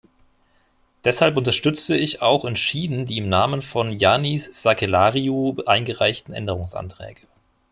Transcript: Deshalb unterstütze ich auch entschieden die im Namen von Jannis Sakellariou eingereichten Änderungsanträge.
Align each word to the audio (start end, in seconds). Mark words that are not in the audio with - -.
Deshalb 1.05 1.37
unterstütze 1.37 1.95
ich 1.95 2.23
auch 2.23 2.43
entschieden 2.45 3.05
die 3.05 3.19
im 3.19 3.29
Namen 3.29 3.61
von 3.61 3.91
Jannis 3.91 4.63
Sakellariou 4.63 5.61
eingereichten 5.67 6.33
Änderungsanträge. 6.33 7.21